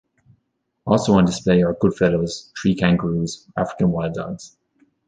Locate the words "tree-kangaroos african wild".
2.55-4.15